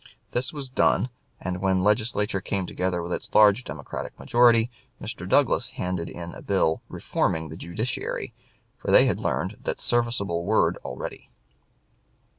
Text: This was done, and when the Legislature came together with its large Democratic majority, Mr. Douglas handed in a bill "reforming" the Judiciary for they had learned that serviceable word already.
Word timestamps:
This 0.31 0.51
was 0.51 0.67
done, 0.67 1.09
and 1.39 1.61
when 1.61 1.77
the 1.77 1.83
Legislature 1.83 2.41
came 2.41 2.65
together 2.65 3.03
with 3.03 3.13
its 3.13 3.29
large 3.35 3.63
Democratic 3.63 4.17
majority, 4.17 4.71
Mr. 4.99 5.29
Douglas 5.29 5.69
handed 5.77 6.09
in 6.09 6.33
a 6.33 6.41
bill 6.41 6.81
"reforming" 6.89 7.49
the 7.49 7.55
Judiciary 7.55 8.33
for 8.79 8.89
they 8.89 9.05
had 9.05 9.19
learned 9.19 9.57
that 9.61 9.79
serviceable 9.79 10.43
word 10.43 10.77
already. 10.83 11.29